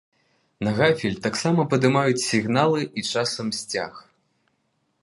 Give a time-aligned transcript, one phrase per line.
[0.67, 3.93] На гафель таксама падымаюць сігналы і часам сцяг.